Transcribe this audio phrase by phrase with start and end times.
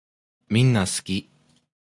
[0.49, 1.29] みんなすき